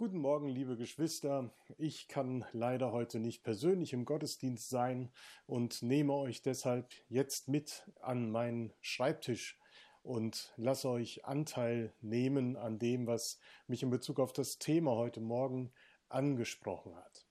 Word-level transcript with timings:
Guten 0.00 0.20
Morgen, 0.20 0.48
liebe 0.48 0.76
Geschwister. 0.76 1.50
Ich 1.76 2.06
kann 2.06 2.44
leider 2.52 2.92
heute 2.92 3.18
nicht 3.18 3.42
persönlich 3.42 3.92
im 3.92 4.04
Gottesdienst 4.04 4.68
sein 4.70 5.10
und 5.44 5.82
nehme 5.82 6.12
euch 6.12 6.40
deshalb 6.40 6.88
jetzt 7.08 7.48
mit 7.48 7.90
an 8.00 8.30
meinen 8.30 8.72
Schreibtisch 8.80 9.58
und 10.04 10.54
lasse 10.56 10.88
euch 10.88 11.24
Anteil 11.24 11.92
nehmen 12.00 12.56
an 12.56 12.78
dem, 12.78 13.08
was 13.08 13.40
mich 13.66 13.82
in 13.82 13.90
Bezug 13.90 14.20
auf 14.20 14.32
das 14.32 14.60
Thema 14.60 14.92
heute 14.92 15.20
Morgen 15.20 15.72
angesprochen 16.08 16.94
hat. 16.94 17.26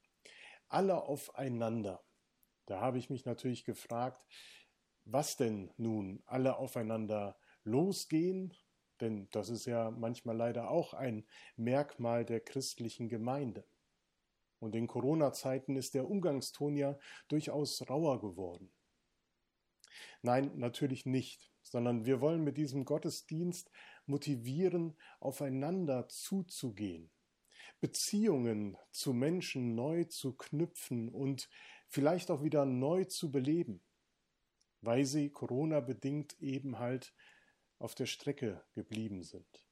Alle 0.67 1.03
aufeinander. 1.03 2.03
Da 2.65 2.81
habe 2.81 2.97
ich 2.97 3.09
mich 3.09 3.23
natürlich 3.23 3.63
gefragt, 3.63 4.27
was 5.05 5.37
denn 5.37 5.71
nun 5.77 6.21
alle 6.25 6.57
aufeinander 6.57 7.39
losgehen 7.63 8.53
denn 9.01 9.27
das 9.31 9.49
ist 9.49 9.65
ja 9.65 9.91
manchmal 9.91 10.35
leider 10.35 10.69
auch 10.69 10.93
ein 10.93 11.25
Merkmal 11.55 12.25
der 12.25 12.39
christlichen 12.39 13.09
Gemeinde. 13.09 13.65
Und 14.59 14.75
in 14.75 14.87
Corona-Zeiten 14.87 15.75
ist 15.75 15.93
der 15.93 16.09
Umgangston 16.09 16.75
ja 16.75 16.97
durchaus 17.27 17.87
rauer 17.89 18.19
geworden. 18.19 18.71
Nein, 20.21 20.51
natürlich 20.55 21.05
nicht, 21.05 21.51
sondern 21.61 22.05
wir 22.05 22.21
wollen 22.21 22.43
mit 22.43 22.57
diesem 22.57 22.85
Gottesdienst 22.85 23.71
motivieren, 24.05 24.97
aufeinander 25.19 26.07
zuzugehen, 26.07 27.11
Beziehungen 27.79 28.77
zu 28.91 29.13
Menschen 29.13 29.75
neu 29.75 30.05
zu 30.05 30.35
knüpfen 30.35 31.09
und 31.09 31.49
vielleicht 31.87 32.31
auch 32.31 32.43
wieder 32.43 32.65
neu 32.65 33.05
zu 33.05 33.31
beleben, 33.31 33.81
weil 34.81 35.05
sie 35.05 35.29
Corona 35.29 35.79
bedingt 35.81 36.39
eben 36.39 36.79
halt 36.79 37.13
auf 37.79 37.95
der 37.95 38.05
Strecke 38.05 38.63
geblieben 38.73 39.23
sind. 39.23 39.63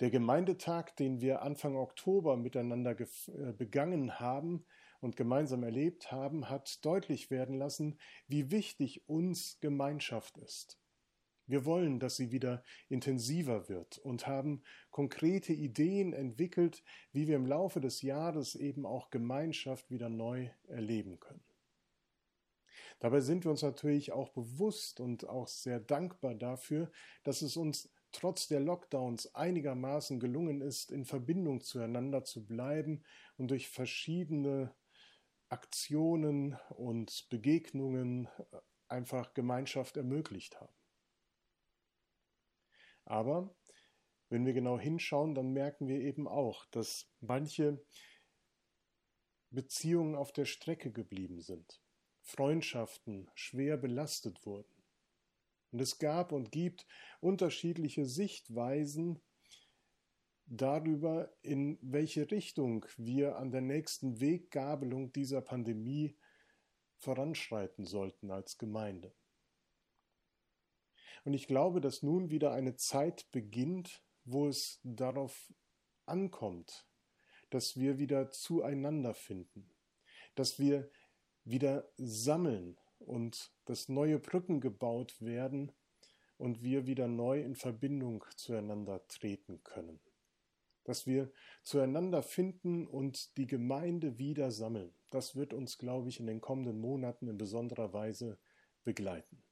Der 0.00 0.10
Gemeindetag, 0.10 0.96
den 0.96 1.20
wir 1.20 1.42
Anfang 1.42 1.76
Oktober 1.76 2.36
miteinander 2.36 2.98
äh, 2.98 3.52
begangen 3.52 4.18
haben 4.18 4.64
und 5.00 5.16
gemeinsam 5.16 5.62
erlebt 5.62 6.10
haben, 6.10 6.48
hat 6.48 6.84
deutlich 6.84 7.30
werden 7.30 7.56
lassen, 7.56 7.98
wie 8.26 8.50
wichtig 8.50 9.08
uns 9.08 9.58
Gemeinschaft 9.60 10.38
ist. 10.38 10.80
Wir 11.46 11.64
wollen, 11.64 11.98
dass 11.98 12.16
sie 12.16 12.30
wieder 12.30 12.62
intensiver 12.88 13.68
wird 13.68 13.98
und 13.98 14.26
haben 14.26 14.62
konkrete 14.90 15.52
Ideen 15.52 16.12
entwickelt, 16.12 16.84
wie 17.12 17.26
wir 17.26 17.34
im 17.34 17.46
Laufe 17.46 17.80
des 17.80 18.02
Jahres 18.02 18.54
eben 18.54 18.86
auch 18.86 19.10
Gemeinschaft 19.10 19.90
wieder 19.90 20.08
neu 20.08 20.48
erleben 20.68 21.18
können. 21.18 21.49
Dabei 23.00 23.20
sind 23.20 23.44
wir 23.44 23.50
uns 23.50 23.62
natürlich 23.62 24.12
auch 24.12 24.28
bewusst 24.28 25.00
und 25.00 25.26
auch 25.26 25.48
sehr 25.48 25.80
dankbar 25.80 26.34
dafür, 26.34 26.92
dass 27.24 27.42
es 27.42 27.56
uns 27.56 27.90
trotz 28.12 28.46
der 28.46 28.60
Lockdowns 28.60 29.34
einigermaßen 29.34 30.20
gelungen 30.20 30.60
ist, 30.60 30.92
in 30.92 31.04
Verbindung 31.04 31.62
zueinander 31.62 32.24
zu 32.24 32.46
bleiben 32.46 33.02
und 33.36 33.50
durch 33.50 33.68
verschiedene 33.68 34.74
Aktionen 35.48 36.58
und 36.70 37.26
Begegnungen 37.30 38.28
einfach 38.88 39.32
Gemeinschaft 39.34 39.96
ermöglicht 39.96 40.60
haben. 40.60 40.74
Aber 43.06 43.54
wenn 44.28 44.44
wir 44.44 44.52
genau 44.52 44.78
hinschauen, 44.78 45.34
dann 45.34 45.52
merken 45.52 45.88
wir 45.88 46.00
eben 46.00 46.28
auch, 46.28 46.66
dass 46.66 47.10
manche 47.20 47.82
Beziehungen 49.50 50.14
auf 50.14 50.32
der 50.32 50.44
Strecke 50.44 50.92
geblieben 50.92 51.40
sind. 51.40 51.80
Freundschaften 52.20 53.30
schwer 53.34 53.76
belastet 53.76 54.44
wurden. 54.46 54.74
Und 55.72 55.80
es 55.80 55.98
gab 55.98 56.32
und 56.32 56.50
gibt 56.50 56.86
unterschiedliche 57.20 58.04
Sichtweisen 58.04 59.20
darüber, 60.46 61.32
in 61.42 61.78
welche 61.80 62.30
Richtung 62.30 62.84
wir 62.96 63.36
an 63.36 63.52
der 63.52 63.60
nächsten 63.60 64.20
Weggabelung 64.20 65.12
dieser 65.12 65.40
Pandemie 65.40 66.16
voranschreiten 66.96 67.86
sollten 67.86 68.30
als 68.30 68.58
Gemeinde. 68.58 69.14
Und 71.24 71.34
ich 71.34 71.46
glaube, 71.46 71.80
dass 71.80 72.02
nun 72.02 72.30
wieder 72.30 72.52
eine 72.52 72.76
Zeit 72.76 73.30
beginnt, 73.30 74.02
wo 74.24 74.48
es 74.48 74.80
darauf 74.82 75.52
ankommt, 76.06 76.86
dass 77.50 77.76
wir 77.76 77.98
wieder 77.98 78.30
zueinander 78.30 79.14
finden, 79.14 79.70
dass 80.34 80.58
wir 80.58 80.90
wieder 81.50 81.88
sammeln 81.96 82.76
und 82.98 83.52
dass 83.64 83.88
neue 83.88 84.18
Brücken 84.18 84.60
gebaut 84.60 85.20
werden 85.20 85.72
und 86.38 86.62
wir 86.62 86.86
wieder 86.86 87.08
neu 87.08 87.40
in 87.42 87.54
Verbindung 87.54 88.24
zueinander 88.36 89.06
treten 89.08 89.62
können. 89.62 90.00
Dass 90.84 91.06
wir 91.06 91.30
zueinander 91.62 92.22
finden 92.22 92.86
und 92.86 93.36
die 93.36 93.46
Gemeinde 93.46 94.18
wieder 94.18 94.50
sammeln. 94.50 94.94
Das 95.10 95.36
wird 95.36 95.52
uns, 95.52 95.76
glaube 95.76 96.08
ich, 96.08 96.20
in 96.20 96.26
den 96.26 96.40
kommenden 96.40 96.80
Monaten 96.80 97.28
in 97.28 97.36
besonderer 97.36 97.92
Weise 97.92 98.38
begleiten. 98.84 99.42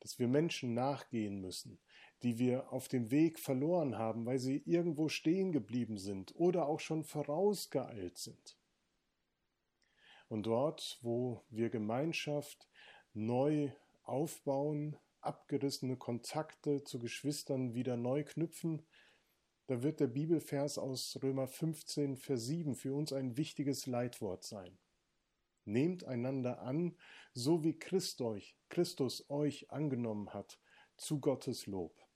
Dass 0.00 0.18
wir 0.18 0.28
Menschen 0.28 0.74
nachgehen 0.74 1.40
müssen, 1.40 1.78
die 2.22 2.38
wir 2.38 2.72
auf 2.72 2.88
dem 2.88 3.10
Weg 3.10 3.38
verloren 3.38 3.96
haben, 3.96 4.26
weil 4.26 4.38
sie 4.38 4.62
irgendwo 4.66 5.08
stehen 5.08 5.52
geblieben 5.52 5.98
sind 5.98 6.34
oder 6.36 6.66
auch 6.66 6.80
schon 6.80 7.04
vorausgeeilt 7.04 8.18
sind 8.18 8.57
und 10.28 10.46
dort, 10.46 10.98
wo 11.02 11.42
wir 11.50 11.70
Gemeinschaft 11.70 12.68
neu 13.14 13.70
aufbauen, 14.04 14.96
abgerissene 15.20 15.96
Kontakte 15.96 16.84
zu 16.84 16.98
Geschwistern 16.98 17.74
wieder 17.74 17.96
neu 17.96 18.24
knüpfen, 18.24 18.86
da 19.66 19.82
wird 19.82 20.00
der 20.00 20.06
Bibelvers 20.06 20.78
aus 20.78 21.18
Römer 21.22 21.46
15, 21.46 22.16
Vers 22.16 22.46
7 22.46 22.74
für 22.74 22.94
uns 22.94 23.12
ein 23.12 23.36
wichtiges 23.36 23.86
Leitwort 23.86 24.44
sein. 24.44 24.78
Nehmt 25.64 26.04
einander 26.04 26.62
an, 26.62 26.96
so 27.34 27.64
wie 27.64 27.78
Christ 27.78 28.22
euch, 28.22 28.56
Christus 28.70 29.28
euch 29.28 29.70
angenommen 29.70 30.32
hat, 30.32 30.58
zu 30.96 31.20
Gottes 31.20 31.66
Lob. 31.66 32.07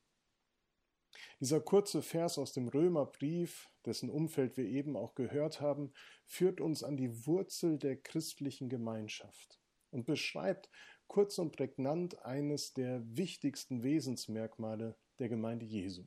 Dieser 1.40 1.60
kurze 1.60 2.02
Vers 2.02 2.38
aus 2.38 2.52
dem 2.52 2.68
Römerbrief, 2.68 3.70
dessen 3.84 4.10
Umfeld 4.10 4.56
wir 4.56 4.66
eben 4.66 4.96
auch 4.96 5.14
gehört 5.14 5.60
haben, 5.60 5.92
führt 6.24 6.60
uns 6.60 6.82
an 6.82 6.96
die 6.96 7.26
Wurzel 7.26 7.78
der 7.78 7.96
christlichen 7.96 8.68
Gemeinschaft 8.68 9.60
und 9.90 10.04
beschreibt 10.04 10.70
kurz 11.06 11.38
und 11.38 11.52
prägnant 11.52 12.18
eines 12.24 12.72
der 12.72 13.02
wichtigsten 13.04 13.82
Wesensmerkmale 13.82 14.96
der 15.18 15.28
Gemeinde 15.28 15.66
Jesu. 15.66 16.06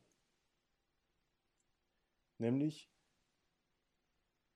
Nämlich, 2.38 2.91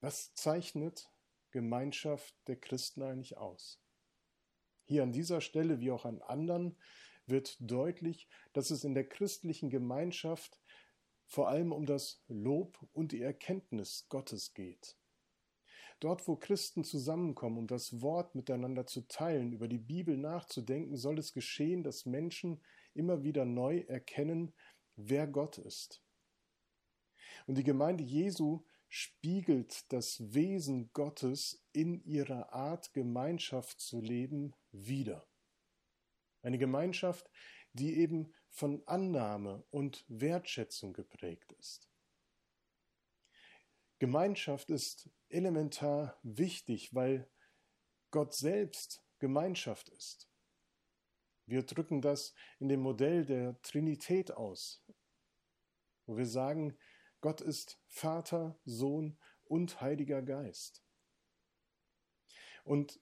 was 0.02 0.34
zeichnet 0.34 1.12
Gemeinschaft 1.52 2.36
der 2.48 2.60
Christen 2.60 3.04
eigentlich 3.04 3.38
aus? 3.38 3.82
Hier 4.86 5.04
an 5.04 5.12
dieser 5.12 5.40
Stelle 5.40 5.80
wie 5.80 5.92
auch 5.92 6.06
an 6.06 6.22
anderen 6.22 6.78
wird 7.30 7.58
deutlich, 7.60 8.28
dass 8.54 8.72
es 8.72 8.84
in 8.84 8.94
der 8.94 9.08
christlichen 9.08 9.70
Gemeinschaft 9.70 10.60
vor 11.26 11.48
allem 11.48 11.72
um 11.72 11.86
das 11.86 12.24
Lob 12.28 12.80
und 12.92 13.12
die 13.12 13.22
Erkenntnis 13.22 14.08
Gottes 14.10 14.54
geht. 14.54 14.98
Dort, 16.00 16.28
wo 16.28 16.38
Christen 16.38 16.84
zusammenkommen, 16.84 17.58
um 17.58 17.68
das 17.68 18.02
Wort 18.02 18.34
miteinander 18.34 18.86
zu 18.86 19.02
teilen, 19.08 19.52
über 19.52 19.68
die 19.68 19.78
Bibel 19.78 20.18
nachzudenken, 20.18 20.96
soll 20.96 21.20
es 21.20 21.34
geschehen, 21.34 21.84
dass 21.84 22.06
Menschen 22.06 22.62
immer 22.94 23.24
wieder 23.24 23.46
neu 23.46 23.80
erkennen, 23.82 24.54
wer 24.96 25.28
Gott 25.28 25.58
ist. 25.58 26.02
Und 27.48 27.58
die 27.58 27.64
Gemeinde 27.64 28.04
Jesu 28.04 28.64
spiegelt 28.88 29.92
das 29.92 30.34
Wesen 30.34 30.92
Gottes 30.94 31.64
in 31.74 32.04
ihrer 32.06 32.54
Art, 32.54 32.92
Gemeinschaft 32.94 33.80
zu 33.80 34.02
leben, 34.02 34.56
wider. 34.72 35.29
Eine 36.42 36.58
Gemeinschaft, 36.58 37.30
die 37.74 37.98
eben 37.98 38.34
von 38.50 38.82
Annahme 38.88 39.64
und 39.70 40.06
Wertschätzung 40.08 40.94
geprägt 40.94 41.52
ist. 41.54 41.90
Gemeinschaft 44.00 44.70
ist 44.70 45.10
elementar 45.28 46.18
wichtig, 46.24 46.96
weil 46.96 47.30
Gott 48.12 48.34
selbst 48.34 49.04
Gemeinschaft 49.20 49.90
ist. 49.90 50.30
Wir 51.46 51.64
drücken 51.64 52.02
das 52.02 52.34
in 52.60 52.70
dem 52.70 52.80
Modell 52.82 53.26
der 53.26 53.62
Trinität 53.62 54.32
aus, 54.32 54.86
wo 56.06 56.16
wir 56.16 56.26
sagen, 56.26 56.78
Gott 57.22 57.42
ist 57.42 57.82
Vater, 57.88 58.58
Sohn 58.66 59.20
und 59.44 59.82
Heiliger 59.82 60.22
Geist. 60.22 60.86
Und 62.64 63.02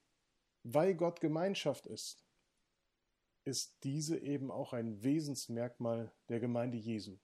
weil 0.64 0.96
Gott 0.96 1.20
Gemeinschaft 1.20 1.86
ist, 1.86 2.27
ist 3.48 3.84
diese 3.84 4.20
eben 4.20 4.52
auch 4.52 4.74
ein 4.74 5.02
Wesensmerkmal 5.04 6.14
der 6.28 6.42
Gemeinde 6.42 6.78
Jesu. 6.78 7.18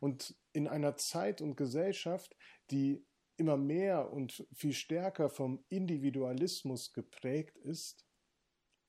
Und 0.00 0.36
in 0.52 0.68
einer 0.68 0.96
Zeit 0.96 1.40
und 1.40 1.56
Gesellschaft, 1.56 2.36
die 2.70 3.04
immer 3.38 3.56
mehr 3.56 4.12
und 4.12 4.46
viel 4.52 4.74
stärker 4.74 5.30
vom 5.30 5.64
Individualismus 5.70 6.92
geprägt 6.92 7.56
ist, 7.58 8.06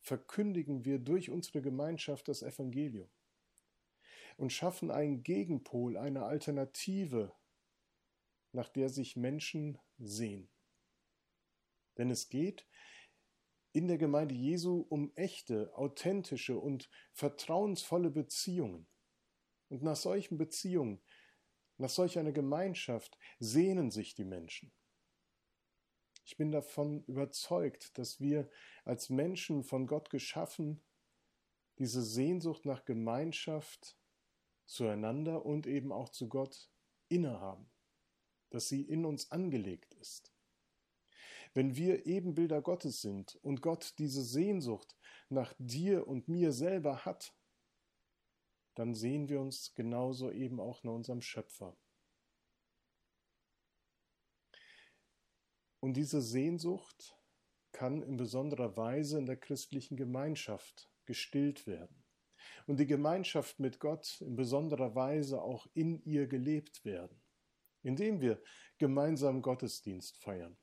verkündigen 0.02 0.86
wir 0.86 1.00
durch 1.00 1.30
unsere 1.30 1.62
Gemeinschaft 1.62 2.28
das 2.28 2.44
Evangelium. 2.44 3.10
und 4.38 4.54
schaffen 4.54 4.92
einen 4.92 5.24
Gegenpol, 5.24 5.98
eine 5.98 6.26
Alternative, 6.26 7.34
nach 8.52 8.70
der 8.70 8.90
sich 8.90 9.16
Menschen 9.16 9.80
sehen. 9.98 10.48
Denn 11.98 12.12
es 12.12 12.30
geht 12.30 12.68
in 13.72 13.88
der 13.88 13.98
Gemeinde 13.98 14.36
Jesu 14.36 14.86
um 14.90 15.12
echte, 15.16 15.76
authentische 15.76 16.58
und 16.58 16.90
vertrauensvolle 17.14 18.10
Beziehungen. 18.10 18.88
Und 19.70 19.84
nach 19.84 19.96
solchen 19.96 20.38
Beziehungen, 20.38 21.02
nach 21.78 21.90
solch 21.90 22.18
einer 22.18 22.32
Gemeinschaft 22.32 23.18
sehnen 23.40 23.92
sich 23.92 24.16
die 24.16 24.24
Menschen. 24.24 24.72
Ich 26.26 26.38
bin 26.38 26.52
davon 26.52 27.04
überzeugt, 27.06 27.98
dass 27.98 28.20
wir 28.20 28.50
als 28.84 29.10
Menschen 29.10 29.64
von 29.64 29.88
Gott 29.88 30.10
geschaffen 30.10 30.84
diese 31.78 32.02
Sehnsucht 32.02 32.66
nach 32.66 32.86
Gemeinschaft 32.86 33.98
zueinander 34.66 35.46
und 35.46 35.68
eben 35.68 35.92
auch 35.92 36.10
zu 36.10 36.28
Gott 36.28 36.70
innehaben, 37.08 37.72
dass 38.50 38.68
sie 38.68 38.82
in 38.82 39.06
uns 39.06 39.32
angelegt 39.32 39.94
ist. 39.96 40.34
Wenn 41.58 41.76
wir 41.76 42.06
Ebenbilder 42.06 42.62
Gottes 42.62 43.02
sind 43.02 43.34
und 43.42 43.64
Gott 43.64 43.96
diese 43.98 44.22
Sehnsucht 44.24 44.96
nach 45.28 45.56
dir 45.58 46.08
und 46.08 46.28
mir 46.28 46.52
selber 46.52 47.04
hat, 47.04 47.36
dann 48.76 48.94
sehen 48.94 49.28
wir 49.28 49.42
uns 49.42 49.74
genauso 49.74 50.30
eben 50.30 50.60
auch 50.60 50.84
nach 50.84 50.92
unserem 50.92 51.20
Schöpfer. 51.20 51.76
Und 55.80 55.98
diese 55.98 56.22
Sehnsucht 56.22 57.20
kann 57.72 58.04
in 58.04 58.18
besonderer 58.18 58.78
Weise 58.78 59.18
in 59.18 59.26
der 59.26 59.38
christlichen 59.38 59.98
Gemeinschaft 59.98 60.92
gestillt 61.06 61.66
werden. 61.66 62.04
Und 62.68 62.80
die 62.80 62.86
Gemeinschaft 62.86 63.60
mit 63.60 63.80
Gott 63.80 64.22
in 64.22 64.36
besonderer 64.36 64.94
Weise 64.94 65.42
auch 65.42 65.66
in 65.74 66.04
ihr 66.04 66.28
gelebt 66.28 66.86
werden, 66.86 67.20
indem 67.82 68.22
wir 68.22 68.44
gemeinsam 68.78 69.42
Gottesdienst 69.42 70.18
feiern, 70.18 70.56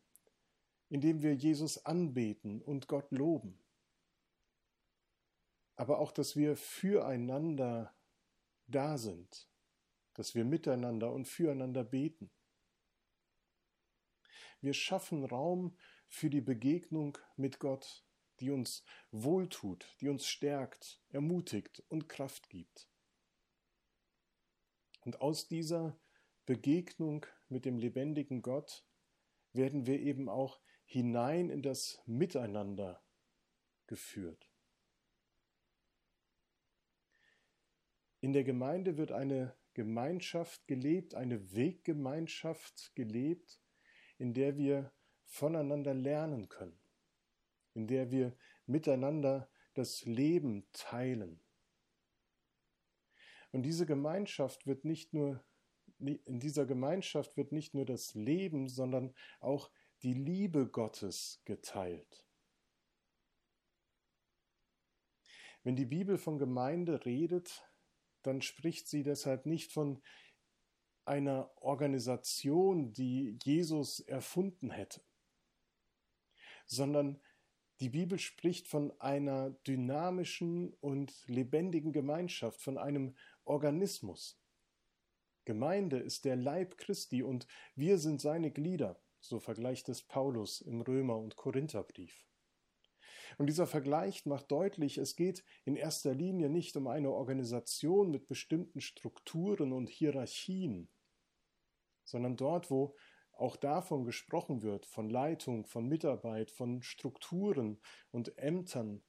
indem 0.88 1.22
wir 1.22 1.34
Jesus 1.34 1.84
anbeten 1.84 2.62
und 2.62 2.88
Gott 2.88 3.10
loben, 3.10 3.58
aber 5.76 5.98
auch, 5.98 6.12
dass 6.12 6.36
wir 6.36 6.56
füreinander 6.56 7.94
da 8.66 8.96
sind, 8.96 9.48
dass 10.14 10.34
wir 10.34 10.44
miteinander 10.44 11.12
und 11.12 11.26
füreinander 11.26 11.84
beten. 11.84 12.30
Wir 14.60 14.74
schaffen 14.74 15.24
Raum 15.24 15.76
für 16.08 16.30
die 16.30 16.40
Begegnung 16.40 17.18
mit 17.36 17.58
Gott, 17.58 18.06
die 18.40 18.50
uns 18.50 18.84
wohltut, 19.10 19.86
die 20.00 20.08
uns 20.08 20.26
stärkt, 20.26 21.02
ermutigt 21.08 21.82
und 21.88 22.08
Kraft 22.08 22.48
gibt. 22.48 22.88
Und 25.00 25.20
aus 25.20 25.48
dieser 25.48 25.98
Begegnung 26.46 27.26
mit 27.48 27.64
dem 27.64 27.78
lebendigen 27.78 28.42
Gott 28.42 28.86
werden 29.54 29.86
wir 29.86 30.00
eben 30.00 30.28
auch 30.28 30.60
hinein 30.84 31.50
in 31.50 31.62
das 31.62 32.02
Miteinander 32.06 33.02
geführt. 33.86 34.50
In 38.20 38.32
der 38.32 38.44
Gemeinde 38.44 38.96
wird 38.96 39.12
eine 39.12 39.54
Gemeinschaft 39.74 40.66
gelebt, 40.66 41.14
eine 41.14 41.54
Weggemeinschaft 41.54 42.94
gelebt, 42.94 43.60
in 44.18 44.32
der 44.32 44.56
wir 44.56 44.92
voneinander 45.26 45.94
lernen 45.94 46.48
können, 46.48 46.78
in 47.74 47.86
der 47.86 48.10
wir 48.10 48.36
miteinander 48.66 49.50
das 49.74 50.04
Leben 50.04 50.66
teilen. 50.72 51.40
Und 53.50 53.62
diese 53.62 53.86
Gemeinschaft 53.86 54.66
wird 54.66 54.84
nicht 54.84 55.12
nur 55.12 55.44
in 55.98 56.40
dieser 56.40 56.66
Gemeinschaft 56.66 57.36
wird 57.36 57.52
nicht 57.52 57.74
nur 57.74 57.86
das 57.86 58.14
Leben, 58.14 58.68
sondern 58.68 59.14
auch 59.40 59.70
die 60.02 60.14
Liebe 60.14 60.68
Gottes 60.68 61.40
geteilt. 61.44 62.26
Wenn 65.62 65.76
die 65.76 65.86
Bibel 65.86 66.18
von 66.18 66.38
Gemeinde 66.38 67.06
redet, 67.06 67.62
dann 68.22 68.42
spricht 68.42 68.86
sie 68.88 69.02
deshalb 69.02 69.46
nicht 69.46 69.72
von 69.72 70.02
einer 71.06 71.50
Organisation, 71.56 72.92
die 72.92 73.38
Jesus 73.44 74.00
erfunden 74.00 74.70
hätte, 74.70 75.02
sondern 76.66 77.20
die 77.80 77.88
Bibel 77.88 78.18
spricht 78.18 78.68
von 78.68 78.92
einer 79.00 79.50
dynamischen 79.66 80.72
und 80.74 81.26
lebendigen 81.26 81.92
Gemeinschaft, 81.92 82.60
von 82.62 82.78
einem 82.78 83.16
Organismus. 83.44 84.40
Gemeinde 85.44 85.98
ist 85.98 86.24
der 86.24 86.36
Leib 86.36 86.78
Christi 86.78 87.22
und 87.22 87.46
wir 87.74 87.98
sind 87.98 88.20
seine 88.20 88.50
Glieder, 88.50 89.00
so 89.20 89.38
vergleicht 89.40 89.88
es 89.88 90.02
Paulus 90.02 90.60
im 90.60 90.80
Römer- 90.80 91.18
und 91.18 91.36
Korintherbrief. 91.36 92.24
Und 93.38 93.46
dieser 93.46 93.66
Vergleich 93.66 94.26
macht 94.26 94.50
deutlich, 94.50 94.98
es 94.98 95.16
geht 95.16 95.44
in 95.64 95.76
erster 95.76 96.14
Linie 96.14 96.48
nicht 96.48 96.76
um 96.76 96.86
eine 96.86 97.10
Organisation 97.10 98.10
mit 98.10 98.28
bestimmten 98.28 98.80
Strukturen 98.80 99.72
und 99.72 99.88
Hierarchien, 99.88 100.88
sondern 102.04 102.36
dort, 102.36 102.70
wo 102.70 102.94
auch 103.32 103.56
davon 103.56 104.04
gesprochen 104.04 104.62
wird, 104.62 104.86
von 104.86 105.10
Leitung, 105.10 105.66
von 105.66 105.88
Mitarbeit, 105.88 106.50
von 106.50 106.82
Strukturen 106.82 107.80
und 108.12 108.38
Ämtern, 108.38 109.02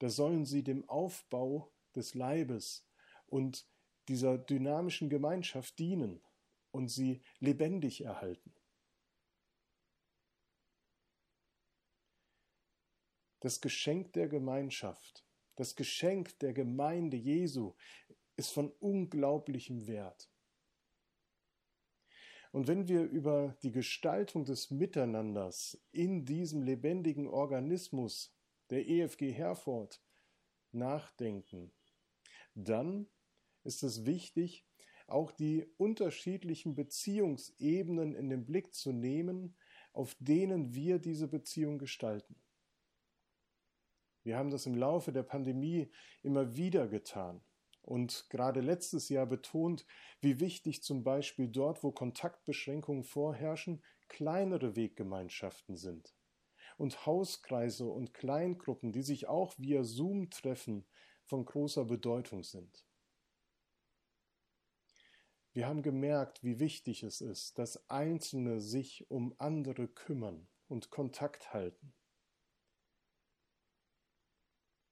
da 0.00 0.08
sollen 0.08 0.44
sie 0.44 0.62
dem 0.62 0.88
Aufbau 0.88 1.72
des 1.94 2.14
Leibes 2.14 2.88
und 3.26 3.68
dieser 4.08 4.38
dynamischen 4.38 5.08
Gemeinschaft 5.08 5.78
dienen 5.78 6.20
und 6.70 6.88
sie 6.88 7.22
lebendig 7.38 8.02
erhalten. 8.04 8.54
Das 13.40 13.60
Geschenk 13.60 14.12
der 14.14 14.28
Gemeinschaft, 14.28 15.24
das 15.56 15.76
Geschenk 15.76 16.38
der 16.40 16.52
Gemeinde 16.52 17.16
Jesu 17.16 17.74
ist 18.36 18.52
von 18.52 18.72
unglaublichem 18.80 19.86
Wert. 19.86 20.30
Und 22.50 22.66
wenn 22.66 22.88
wir 22.88 23.02
über 23.02 23.56
die 23.62 23.72
Gestaltung 23.72 24.44
des 24.44 24.70
Miteinanders 24.70 25.78
in 25.92 26.24
diesem 26.24 26.62
lebendigen 26.62 27.28
Organismus 27.28 28.34
der 28.70 28.88
EFG 28.88 29.32
Herford 29.32 30.02
nachdenken, 30.72 31.72
dann 32.54 33.08
ist 33.68 33.82
es 33.82 34.06
wichtig, 34.06 34.66
auch 35.06 35.30
die 35.30 35.66
unterschiedlichen 35.76 36.74
Beziehungsebenen 36.74 38.14
in 38.14 38.30
den 38.30 38.44
Blick 38.46 38.74
zu 38.74 38.92
nehmen, 38.92 39.56
auf 39.92 40.16
denen 40.18 40.74
wir 40.74 40.98
diese 40.98 41.28
Beziehung 41.28 41.78
gestalten. 41.78 42.34
Wir 44.24 44.36
haben 44.36 44.50
das 44.50 44.66
im 44.66 44.74
Laufe 44.74 45.12
der 45.12 45.22
Pandemie 45.22 45.90
immer 46.22 46.56
wieder 46.56 46.88
getan 46.88 47.40
und 47.82 48.26
gerade 48.30 48.60
letztes 48.60 49.08
Jahr 49.08 49.26
betont, 49.26 49.86
wie 50.20 50.40
wichtig 50.40 50.82
zum 50.82 51.04
Beispiel 51.04 51.48
dort, 51.48 51.82
wo 51.84 51.92
Kontaktbeschränkungen 51.92 53.04
vorherrschen, 53.04 53.82
kleinere 54.08 54.76
Weggemeinschaften 54.76 55.76
sind 55.76 56.14
und 56.78 57.06
Hauskreise 57.06 57.86
und 57.86 58.14
Kleingruppen, 58.14 58.92
die 58.92 59.02
sich 59.02 59.28
auch 59.28 59.54
via 59.58 59.84
Zoom 59.84 60.30
treffen, 60.30 60.86
von 61.24 61.44
großer 61.44 61.84
Bedeutung 61.84 62.42
sind. 62.42 62.87
Wir 65.58 65.66
haben 65.66 65.82
gemerkt, 65.82 66.44
wie 66.44 66.60
wichtig 66.60 67.02
es 67.02 67.20
ist, 67.20 67.58
dass 67.58 67.90
Einzelne 67.90 68.60
sich 68.60 69.10
um 69.10 69.34
andere 69.38 69.88
kümmern 69.88 70.46
und 70.68 70.90
Kontakt 70.90 71.52
halten. 71.52 71.92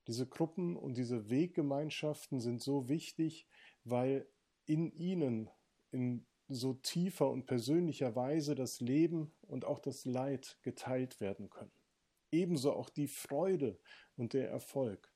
Diese 0.08 0.26
Gruppen 0.26 0.76
und 0.76 0.96
diese 0.96 1.30
Weggemeinschaften 1.30 2.40
sind 2.40 2.60
so 2.60 2.88
wichtig, 2.88 3.46
weil 3.84 4.28
in 4.64 4.90
ihnen 4.90 5.50
in 5.92 6.26
so 6.48 6.74
tiefer 6.74 7.30
und 7.30 7.46
persönlicher 7.46 8.16
Weise 8.16 8.56
das 8.56 8.80
Leben 8.80 9.32
und 9.42 9.64
auch 9.64 9.78
das 9.78 10.04
Leid 10.04 10.58
geteilt 10.62 11.20
werden 11.20 11.48
können. 11.48 11.78
Ebenso 12.32 12.72
auch 12.72 12.90
die 12.90 13.06
Freude 13.06 13.78
und 14.16 14.32
der 14.32 14.50
Erfolg. 14.50 15.15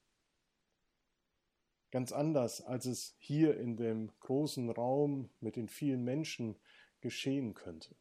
Ganz 1.91 2.13
anders, 2.13 2.61
als 2.61 2.87
es 2.87 3.17
hier 3.19 3.59
in 3.59 3.77
dem 3.77 4.13
großen 4.21 4.71
Raum 4.71 5.31
mit 5.41 5.57
den 5.57 5.69
vielen 5.69 6.05
Menschen 6.05 6.57
geschehen 7.01 7.55
könnte. 7.55 7.97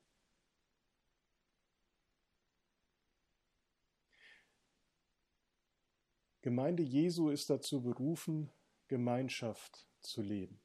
Gemeinde 6.42 6.84
Jesu 6.84 7.30
ist 7.30 7.50
dazu 7.50 7.82
berufen, 7.82 8.52
Gemeinschaft 8.88 9.88
zu 10.00 10.22
leben. 10.22 10.62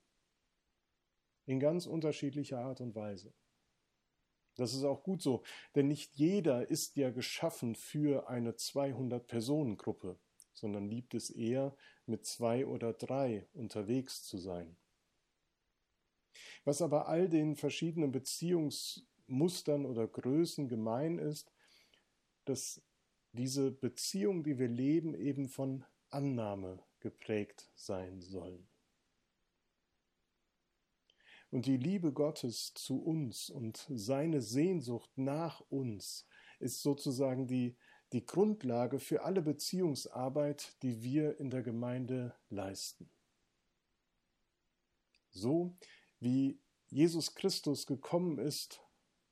In 1.47 1.61
ganz 1.61 1.87
unterschiedlicher 1.87 2.61
Art 2.61 2.81
und 2.81 2.95
Weise. 2.95 3.35
Das 4.57 4.73
ist 4.73 4.85
auch 4.85 5.03
gut 5.03 5.21
so, 5.21 5.43
denn 5.75 5.89
nicht 5.89 6.15
jeder 6.15 6.71
ist 6.71 6.97
ja 6.97 7.11
geschaffen 7.11 7.75
für 7.75 8.29
eine 8.29 8.53
200-Personen-Gruppe, 8.53 10.19
sondern 10.53 10.87
liebt 10.87 11.15
es 11.15 11.29
eher, 11.29 11.77
mit 12.07 12.25
zwei 12.27 12.67
oder 12.67 12.93
drei 12.93 13.47
unterwegs 13.53 14.23
zu 14.23 14.39
sein 14.39 14.77
Was 16.65 16.83
aber 16.83 17.09
all 17.09 17.29
den 17.29 17.57
verschiedenen 17.57 18.13
Beziehungsmustern 18.13 19.87
oder 19.87 20.07
Größen 20.09 20.69
gemein 20.69 21.19
ist, 21.19 21.53
dass 22.45 22.83
diese 23.33 23.71
Beziehung, 23.73 24.45
die 24.45 24.59
wir 24.59 24.69
leben, 24.69 25.15
eben 25.15 25.49
von 25.49 25.85
Annahme 26.11 26.83
geprägt 27.01 27.71
sein 27.75 28.21
sollen. 28.21 28.69
Und 31.51 31.67
die 31.67 31.77
Liebe 31.77 32.13
Gottes 32.13 32.75
zu 32.75 33.01
uns 33.03 33.51
und 33.51 33.87
seine 33.89 34.41
Sehnsucht 34.41 35.11
nach 35.17 35.61
uns 35.61 36.27
ist 36.59 36.83
sozusagen 36.83 37.47
die, 37.47 37.77
die 38.15 38.25
Grundlage 38.25 39.01
für 39.01 39.25
alle 39.25 39.43
Beziehungsarbeit, 39.43 40.81
die 40.83 41.03
wir 41.03 41.41
in 41.41 41.51
der 41.51 41.65
Gemeinde 41.65 42.33
leisten. 42.49 43.11
So 45.31 45.77
wie 46.21 46.61
Jesus 46.91 47.35
Christus 47.35 47.87
gekommen 47.87 48.39
ist, 48.39 48.81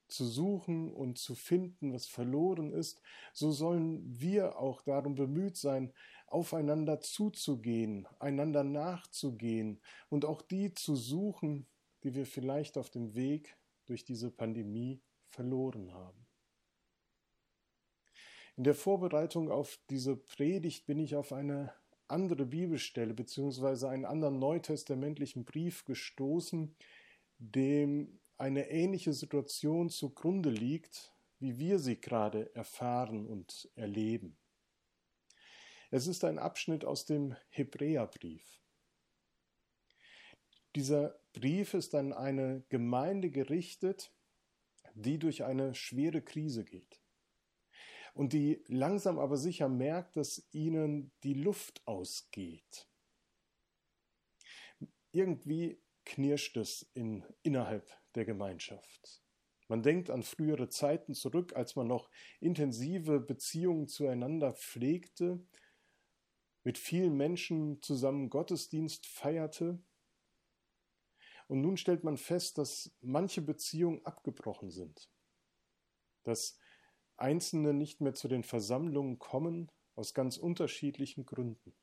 zu 0.09 0.27
suchen 0.27 0.93
und 0.93 1.17
zu 1.17 1.37
finden, 1.37 1.93
was 1.93 2.07
verloren 2.07 2.73
ist, 2.73 3.01
so 3.33 3.53
sollen 3.53 4.03
wir 4.21 4.59
auch 4.59 4.83
darum 4.83 5.15
bemüht 5.15 5.57
sein, 5.57 5.95
aufeinander 6.27 7.01
zuzugehen, 7.01 8.09
einander 8.19 8.65
nachzugehen 8.65 9.81
und 10.09 10.25
auch 10.25 10.43
die 10.43 10.75
zu 10.75 10.97
suchen, 10.97 11.69
die 12.03 12.15
wir 12.15 12.27
vielleicht 12.27 12.77
auf 12.77 12.91
dem 12.91 13.15
Weg 13.15 13.57
durch 13.87 14.05
diese 14.05 14.33
Pandemie 14.33 15.01
verloren 15.29 15.95
haben. 15.95 16.22
In 18.57 18.65
der 18.65 18.75
Vorbereitung 18.75 19.51
auf 19.51 19.79
diese 19.89 20.15
Predigt 20.15 20.85
bin 20.85 20.99
ich 20.99 21.17
auf 21.17 21.33
eine 21.33 21.73
andere 22.07 22.45
Bibelstelle 22.45 23.15
bzw. 23.15 23.87
einen 23.87 24.05
anderen 24.05 24.39
neutestamentlichen 24.39 25.45
Brief 25.47 25.87
gestoßen, 25.87 26.77
dem 27.39 28.21
eine 28.37 28.69
ähnliche 28.69 29.15
Situation 29.15 29.89
zugrunde 29.89 30.51
liegt, 30.51 31.15
wie 31.39 31.59
wir 31.59 31.79
sie 31.79 31.99
gerade 31.99 32.55
erfahren 32.55 33.27
und 33.27 33.71
erleben. 33.75 34.37
Es 35.91 36.07
ist 36.07 36.23
ein 36.25 36.39
Abschnitt 36.39 36.85
aus 36.85 37.07
dem 37.07 37.35
Hebräerbrief. 37.49 38.61
Dieser 40.77 41.19
Brief 41.33 41.73
ist 41.73 41.95
an 41.95 42.13
eine 42.13 42.65
Gemeinde 42.69 43.31
gerichtet, 43.31 44.13
die 44.95 45.19
durch 45.19 45.45
eine 45.45 45.75
schwere 45.75 46.21
Krise 46.21 46.65
geht 46.65 47.02
und 48.15 48.33
die 48.33 48.63
langsam 48.69 49.19
aber 49.19 49.37
sicher 49.37 49.69
merkt, 49.69 50.17
dass 50.17 50.47
ihnen 50.53 51.13
die 51.23 51.35
Luft 51.35 51.83
ausgeht. 51.87 52.89
Irgendwie 55.13 55.83
knirscht 56.05 56.57
es 56.57 56.91
in, 56.95 57.25
innerhalb 57.43 57.91
der 58.15 58.25
Gemeinschaft. 58.25 59.23
Man 59.69 59.83
denkt 59.83 60.11
an 60.11 60.23
frühere 60.23 60.69
Zeiten 60.69 61.15
zurück, 61.15 61.55
als 61.55 61.77
man 61.77 61.87
noch 61.87 62.11
intensive 62.41 63.21
Beziehungen 63.21 63.89
zueinander 63.89 64.53
pflegte, 64.53 65.47
mit 66.65 66.79
vielen 66.79 67.17
Menschen 67.17 67.81
zusammen 67.83 68.31
Gottesdienst 68.31 69.07
feierte. 69.07 69.83
Und 71.49 71.61
nun 71.61 71.77
stellt 71.77 72.05
man 72.05 72.17
fest, 72.17 72.59
dass 72.59 72.95
manche 73.01 73.43
Beziehungen 73.43 74.05
abgebrochen 74.05 74.71
sind, 74.71 75.11
dass 76.25 76.59
Einzelne 77.23 77.73
nicht 77.73 78.01
mehr 78.01 78.15
zu 78.15 78.29
den 78.29 78.43
Versammlungen 78.43 79.19
kommen 79.19 79.71
aus 79.95 80.13
ganz 80.13 80.37
unterschiedlichen 80.37 81.25
Gründen. 81.25 81.75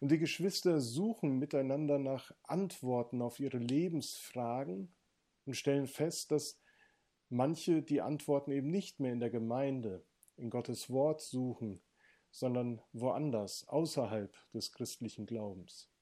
Und 0.00 0.10
die 0.10 0.18
Geschwister 0.18 0.80
suchen 0.80 1.38
miteinander 1.38 1.98
nach 1.98 2.32
Antworten 2.42 3.22
auf 3.22 3.38
ihre 3.38 3.58
Lebensfragen 3.58 4.94
und 5.44 5.54
stellen 5.54 5.86
fest, 5.86 6.30
dass 6.30 6.58
manche 7.28 7.82
die 7.82 8.00
Antworten 8.00 8.50
eben 8.50 8.70
nicht 8.70 8.98
mehr 9.00 9.12
in 9.12 9.20
der 9.20 9.30
Gemeinde, 9.30 10.04
in 10.36 10.50
Gottes 10.50 10.90
Wort 10.90 11.20
suchen, 11.20 11.82
sondern 12.30 12.82
woanders, 12.92 13.68
außerhalb 13.68 14.34
des 14.52 14.72
christlichen 14.72 15.26
Glaubens. 15.26 15.93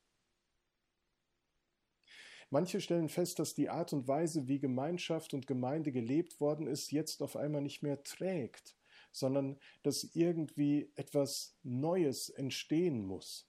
Manche 2.52 2.80
stellen 2.80 3.08
fest, 3.08 3.38
dass 3.38 3.54
die 3.54 3.68
Art 3.68 3.92
und 3.92 4.06
Weise, 4.06 4.46
wie 4.46 4.60
Gemeinschaft 4.60 5.34
und 5.34 5.46
Gemeinde 5.46 5.90
gelebt 5.90 6.38
worden 6.40 6.66
ist, 6.66 6.92
jetzt 6.92 7.22
auf 7.22 7.36
einmal 7.36 7.62
nicht 7.62 7.82
mehr 7.82 8.02
trägt, 8.02 8.76
sondern 9.10 9.58
dass 9.82 10.04
irgendwie 10.14 10.92
etwas 10.94 11.56
Neues 11.62 12.28
entstehen 12.28 13.04
muss 13.06 13.48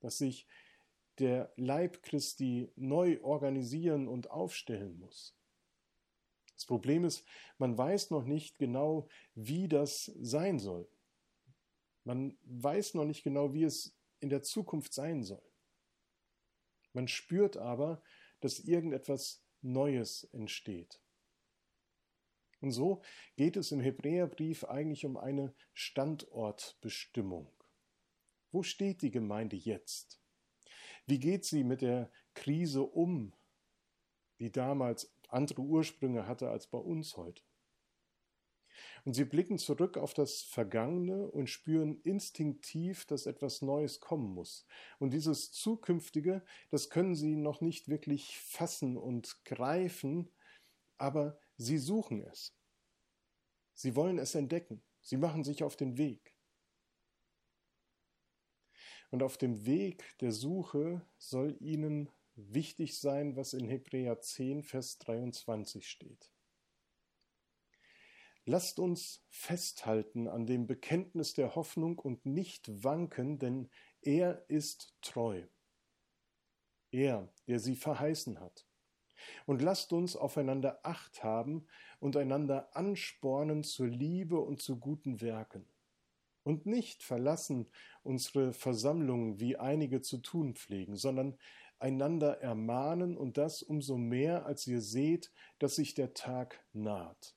dass 0.00 0.18
sich 0.18 0.46
der 1.18 1.52
Leib 1.56 2.02
Christi 2.02 2.72
neu 2.76 3.20
organisieren 3.22 4.08
und 4.08 4.30
aufstellen 4.30 4.98
muss. 4.98 5.36
Das 6.54 6.66
Problem 6.66 7.04
ist, 7.04 7.24
man 7.58 7.76
weiß 7.76 8.10
noch 8.10 8.24
nicht 8.24 8.58
genau, 8.58 9.08
wie 9.34 9.68
das 9.68 10.06
sein 10.20 10.58
soll. 10.58 10.88
Man 12.04 12.36
weiß 12.44 12.94
noch 12.94 13.04
nicht 13.04 13.22
genau, 13.22 13.52
wie 13.52 13.64
es 13.64 13.94
in 14.20 14.30
der 14.30 14.42
Zukunft 14.42 14.92
sein 14.92 15.22
soll. 15.22 15.42
Man 16.92 17.08
spürt 17.08 17.56
aber, 17.56 18.02
dass 18.40 18.58
irgendetwas 18.58 19.44
Neues 19.62 20.24
entsteht. 20.32 21.00
Und 22.60 22.72
so 22.72 23.02
geht 23.36 23.56
es 23.56 23.72
im 23.72 23.80
Hebräerbrief 23.80 24.64
eigentlich 24.64 25.06
um 25.06 25.16
eine 25.16 25.54
Standortbestimmung. 25.72 27.52
Wo 28.52 28.62
steht 28.62 29.02
die 29.02 29.10
Gemeinde 29.10 29.56
jetzt? 29.56 30.20
Wie 31.06 31.18
geht 31.18 31.44
sie 31.44 31.64
mit 31.64 31.82
der 31.82 32.10
Krise 32.34 32.82
um, 32.82 33.34
die 34.38 34.52
damals 34.52 35.14
andere 35.28 35.62
Ursprünge 35.62 36.26
hatte 36.26 36.50
als 36.50 36.66
bei 36.66 36.78
uns 36.78 37.16
heute? 37.16 37.42
Und 39.04 39.14
sie 39.14 39.24
blicken 39.24 39.58
zurück 39.58 39.96
auf 39.96 40.14
das 40.14 40.42
Vergangene 40.42 41.30
und 41.30 41.48
spüren 41.48 42.00
instinktiv, 42.02 43.06
dass 43.06 43.26
etwas 43.26 43.62
Neues 43.62 44.00
kommen 44.00 44.34
muss. 44.34 44.66
Und 44.98 45.12
dieses 45.12 45.52
Zukünftige, 45.52 46.44
das 46.70 46.90
können 46.90 47.14
sie 47.14 47.36
noch 47.36 47.60
nicht 47.60 47.88
wirklich 47.88 48.38
fassen 48.38 48.96
und 48.96 49.44
greifen, 49.44 50.30
aber 50.98 51.38
sie 51.56 51.78
suchen 51.78 52.22
es. 52.22 52.54
Sie 53.74 53.96
wollen 53.96 54.18
es 54.18 54.34
entdecken. 54.34 54.82
Sie 55.00 55.16
machen 55.16 55.44
sich 55.44 55.62
auf 55.62 55.76
den 55.76 55.96
Weg. 55.96 56.34
Und 59.10 59.22
auf 59.22 59.38
dem 59.38 59.66
Weg 59.66 60.04
der 60.18 60.32
Suche 60.32 61.04
soll 61.18 61.56
ihnen 61.60 62.10
wichtig 62.36 62.98
sein, 62.98 63.36
was 63.36 63.54
in 63.54 63.66
Hebräer 63.68 64.20
10, 64.20 64.62
Vers 64.62 64.98
23 64.98 65.88
steht. 65.88 66.30
Lasst 68.46 68.78
uns 68.78 69.24
festhalten 69.28 70.26
an 70.28 70.46
dem 70.46 70.66
Bekenntnis 70.66 71.34
der 71.34 71.54
Hoffnung 71.54 71.98
und 71.98 72.26
nicht 72.26 72.82
wanken, 72.82 73.38
denn 73.38 73.70
er 74.00 74.44
ist 74.48 74.96
treu. 75.02 75.42
Er, 76.90 77.32
der 77.46 77.60
sie 77.60 77.76
verheißen 77.76 78.40
hat. 78.40 78.66
Und 79.46 79.60
lasst 79.60 79.92
uns 79.92 80.16
aufeinander 80.16 80.80
Acht 80.82 81.22
haben 81.22 81.66
und 81.98 82.16
einander 82.16 82.74
anspornen 82.74 83.62
zur 83.62 83.88
Liebe 83.88 84.40
und 84.40 84.62
zu 84.62 84.78
guten 84.78 85.20
Werken 85.20 85.68
und 86.42 86.66
nicht 86.66 87.02
verlassen 87.02 87.70
unsere 88.02 88.52
Versammlungen, 88.52 89.40
wie 89.40 89.56
einige 89.56 90.00
zu 90.00 90.18
tun 90.18 90.54
pflegen, 90.54 90.96
sondern 90.96 91.38
einander 91.78 92.40
ermahnen 92.40 93.16
und 93.16 93.38
das 93.38 93.62
umso 93.62 93.96
mehr, 93.96 94.46
als 94.46 94.66
ihr 94.66 94.80
seht, 94.80 95.32
dass 95.58 95.76
sich 95.76 95.94
der 95.94 96.14
Tag 96.14 96.64
naht. 96.72 97.36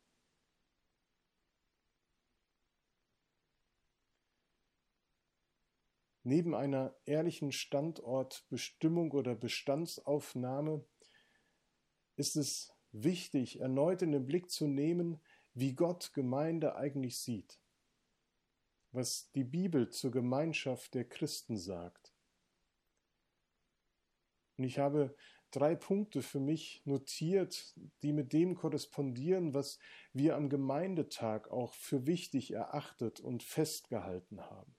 Neben 6.24 6.56
einer 6.56 6.96
ehrlichen 7.06 7.51
Standortbestimmung 7.51 9.12
oder 9.12 9.36
Bestandsaufnahme 9.36 10.86
ist 12.15 12.36
es 12.36 12.74
wichtig, 12.92 13.60
erneut 13.60 14.01
in 14.01 14.12
den 14.12 14.25
Blick 14.25 14.50
zu 14.50 14.68
nehmen, 14.68 15.22
wie 15.53 15.74
Gott 15.74 16.13
Gemeinde 16.13 16.75
eigentlich 16.75 17.20
sieht 17.20 17.60
was 18.94 19.32
die 19.32 19.44
Bibel 19.44 19.89
zur 19.89 20.12
Gemeinschaft 20.12 20.94
der 20.94 21.03
Christen 21.03 21.58
sagt. 21.58 22.13
Und 24.58 24.65
ich 24.65 24.77
habe 24.77 25.15
drei 25.50 25.75
Punkte 25.75 26.22
für 26.22 26.39
mich 26.39 26.84
notiert, 26.86 27.75
die 28.03 28.13
mit 28.13 28.34
dem 28.34 28.56
korrespondieren, 28.56 29.53
was 29.56 29.80
wir 30.13 30.36
am 30.36 30.48
Gemeindetag 30.48 31.50
auch 31.50 31.74
für 31.74 32.06
wichtig 32.06 32.51
erachtet 32.51 33.20
und 33.20 33.42
festgehalten 33.42 34.42
haben. 34.42 34.75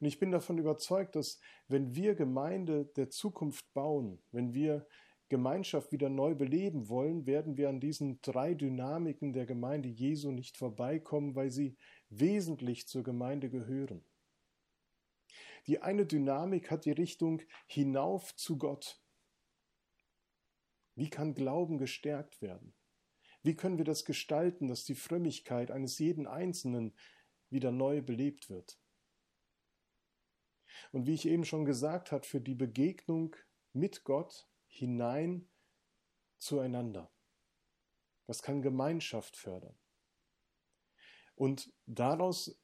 Und 0.00 0.06
ich 0.06 0.18
bin 0.18 0.30
davon 0.30 0.58
überzeugt, 0.58 1.16
dass 1.16 1.40
wenn 1.68 1.94
wir 1.94 2.14
Gemeinde 2.14 2.86
der 2.96 3.10
Zukunft 3.10 3.72
bauen, 3.72 4.22
wenn 4.32 4.54
wir 4.54 4.86
Gemeinschaft 5.28 5.92
wieder 5.92 6.08
neu 6.08 6.34
beleben 6.34 6.88
wollen, 6.88 7.24
werden 7.26 7.56
wir 7.56 7.68
an 7.68 7.78
diesen 7.78 8.20
drei 8.20 8.52
Dynamiken 8.54 9.32
der 9.32 9.46
Gemeinde 9.46 9.88
Jesu 9.88 10.32
nicht 10.32 10.56
vorbeikommen, 10.56 11.36
weil 11.36 11.50
sie 11.50 11.76
wesentlich 12.08 12.88
zur 12.88 13.04
Gemeinde 13.04 13.48
gehören. 13.48 14.04
Die 15.68 15.80
eine 15.80 16.04
Dynamik 16.04 16.70
hat 16.70 16.84
die 16.84 16.90
Richtung 16.90 17.42
hinauf 17.66 18.34
zu 18.34 18.58
Gott. 18.58 19.00
Wie 20.96 21.10
kann 21.10 21.34
Glauben 21.34 21.78
gestärkt 21.78 22.42
werden? 22.42 22.74
Wie 23.42 23.54
können 23.54 23.78
wir 23.78 23.84
das 23.84 24.04
gestalten, 24.04 24.66
dass 24.66 24.84
die 24.84 24.96
Frömmigkeit 24.96 25.70
eines 25.70 25.98
jeden 25.98 26.26
Einzelnen 26.26 26.92
wieder 27.50 27.70
neu 27.70 28.02
belebt 28.02 28.50
wird? 28.50 28.79
Und 30.92 31.06
wie 31.06 31.14
ich 31.14 31.26
eben 31.26 31.44
schon 31.44 31.64
gesagt 31.64 32.12
habe, 32.12 32.26
für 32.26 32.40
die 32.40 32.54
Begegnung 32.54 33.36
mit 33.72 34.04
Gott 34.04 34.48
hinein 34.66 35.48
zueinander. 36.38 37.12
Was 38.26 38.42
kann 38.42 38.62
Gemeinschaft 38.62 39.36
fördern? 39.36 39.76
Und 41.34 41.72
daraus 41.86 42.60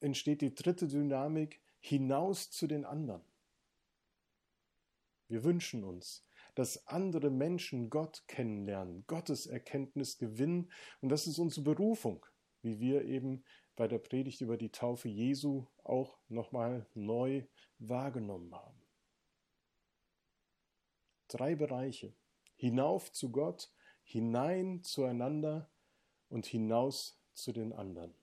entsteht 0.00 0.40
die 0.40 0.54
dritte 0.54 0.88
Dynamik 0.88 1.62
hinaus 1.78 2.50
zu 2.50 2.66
den 2.66 2.84
anderen. 2.84 3.24
Wir 5.28 5.44
wünschen 5.44 5.84
uns, 5.84 6.26
dass 6.54 6.86
andere 6.86 7.30
Menschen 7.30 7.90
Gott 7.90 8.24
kennenlernen, 8.28 9.04
Gottes 9.06 9.46
Erkenntnis 9.46 10.18
gewinnen. 10.18 10.70
Und 11.00 11.08
das 11.08 11.26
ist 11.26 11.38
unsere 11.38 11.64
Berufung, 11.64 12.24
wie 12.62 12.78
wir 12.78 13.04
eben 13.04 13.44
bei 13.76 13.88
der 13.88 13.98
Predigt 13.98 14.40
über 14.40 14.56
die 14.56 14.70
Taufe 14.70 15.08
Jesu 15.08 15.66
auch 15.82 16.18
nochmal 16.28 16.86
neu 16.94 17.44
wahrgenommen 17.78 18.54
haben. 18.54 18.80
Drei 21.28 21.54
Bereiche. 21.54 22.14
Hinauf 22.56 23.10
zu 23.12 23.32
Gott, 23.32 23.72
hinein 24.04 24.82
zueinander 24.82 25.70
und 26.28 26.46
hinaus 26.46 27.20
zu 27.34 27.52
den 27.52 27.72
anderen. 27.72 28.14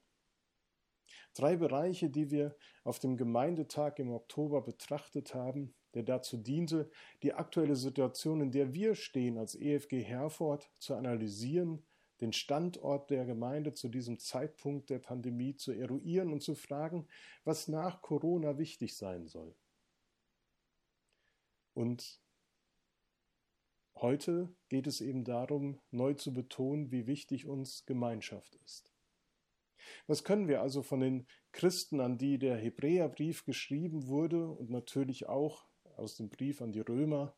Drei 1.33 1.55
Bereiche, 1.55 2.09
die 2.09 2.29
wir 2.29 2.55
auf 2.83 2.99
dem 2.99 3.17
Gemeindetag 3.17 3.99
im 3.99 4.11
Oktober 4.11 4.61
betrachtet 4.61 5.33
haben, 5.33 5.73
der 5.93 6.03
dazu 6.03 6.37
diente, 6.37 6.89
die 7.23 7.33
aktuelle 7.33 7.75
Situation, 7.75 8.41
in 8.41 8.51
der 8.51 8.73
wir 8.73 8.95
stehen 8.95 9.37
als 9.37 9.55
EFG 9.55 10.01
Herford, 10.01 10.69
zu 10.77 10.95
analysieren, 10.95 11.85
den 12.21 12.33
Standort 12.33 13.09
der 13.09 13.25
Gemeinde 13.25 13.73
zu 13.73 13.89
diesem 13.89 14.19
Zeitpunkt 14.19 14.89
der 14.89 14.99
Pandemie 14.99 15.55
zu 15.55 15.71
eruieren 15.71 16.31
und 16.31 16.41
zu 16.41 16.55
fragen, 16.55 17.07
was 17.43 17.67
nach 17.67 18.01
Corona 18.01 18.57
wichtig 18.57 18.95
sein 18.95 19.27
soll. 19.27 19.55
Und 21.73 22.21
heute 23.95 24.55
geht 24.69 24.87
es 24.87 25.01
eben 25.01 25.23
darum, 25.23 25.81
neu 25.89 26.13
zu 26.13 26.31
betonen, 26.31 26.91
wie 26.91 27.07
wichtig 27.07 27.47
uns 27.47 27.85
Gemeinschaft 27.85 28.55
ist. 28.55 28.93
Was 30.05 30.23
können 30.23 30.47
wir 30.47 30.61
also 30.61 30.83
von 30.83 30.99
den 30.99 31.27
Christen, 31.51 32.01
an 32.01 32.19
die 32.19 32.37
der 32.37 32.55
Hebräerbrief 32.57 33.45
geschrieben 33.45 34.07
wurde 34.07 34.47
und 34.47 34.69
natürlich 34.69 35.27
auch 35.27 35.67
aus 35.95 36.15
dem 36.15 36.29
Brief 36.29 36.61
an 36.61 36.71
die 36.71 36.81
Römer, 36.81 37.35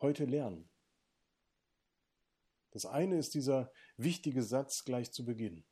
heute 0.00 0.26
lernen? 0.26 0.68
Das 2.74 2.86
eine 2.86 3.16
ist 3.16 3.34
dieser 3.34 3.72
wichtige 3.96 4.42
Satz 4.42 4.84
gleich 4.84 5.12
zu 5.12 5.24
Beginn. 5.24 5.64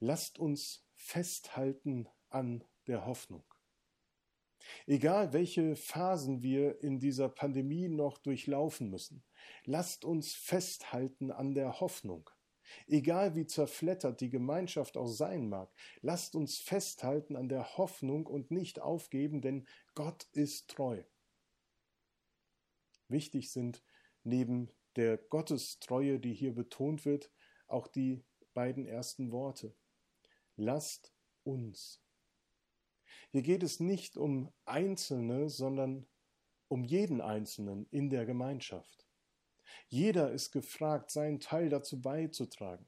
Lasst 0.00 0.38
uns 0.38 0.86
festhalten 0.94 2.08
an 2.28 2.62
der 2.86 3.06
Hoffnung. 3.06 3.44
Egal 4.86 5.32
welche 5.32 5.76
Phasen 5.76 6.42
wir 6.42 6.82
in 6.82 7.00
dieser 7.00 7.30
Pandemie 7.30 7.88
noch 7.88 8.18
durchlaufen 8.18 8.90
müssen, 8.90 9.24
lasst 9.64 10.04
uns 10.04 10.34
festhalten 10.34 11.30
an 11.30 11.54
der 11.54 11.80
Hoffnung. 11.80 12.28
Egal 12.86 13.34
wie 13.34 13.46
zerflettert 13.46 14.20
die 14.20 14.30
Gemeinschaft 14.30 14.98
auch 14.98 15.06
sein 15.06 15.48
mag, 15.48 15.72
lasst 16.02 16.34
uns 16.34 16.58
festhalten 16.58 17.34
an 17.34 17.48
der 17.48 17.78
Hoffnung 17.78 18.26
und 18.26 18.50
nicht 18.50 18.78
aufgeben, 18.78 19.40
denn 19.40 19.66
Gott 19.94 20.24
ist 20.32 20.68
treu. 20.68 21.02
Wichtig 23.08 23.50
sind 23.50 23.82
neben 24.22 24.70
der 24.96 25.18
Gottestreue, 25.18 26.18
die 26.20 26.32
hier 26.32 26.54
betont 26.54 27.04
wird, 27.04 27.30
auch 27.66 27.88
die 27.88 28.24
beiden 28.54 28.86
ersten 28.86 29.32
Worte. 29.32 29.74
Lasst 30.56 31.12
uns. 31.42 32.00
Hier 33.30 33.42
geht 33.42 33.62
es 33.62 33.80
nicht 33.80 34.16
um 34.16 34.52
Einzelne, 34.64 35.48
sondern 35.48 36.06
um 36.68 36.84
jeden 36.84 37.20
Einzelnen 37.20 37.86
in 37.90 38.10
der 38.10 38.26
Gemeinschaft. 38.26 39.06
Jeder 39.88 40.30
ist 40.30 40.52
gefragt, 40.52 41.10
seinen 41.10 41.40
Teil 41.40 41.68
dazu 41.68 42.00
beizutragen. 42.00 42.86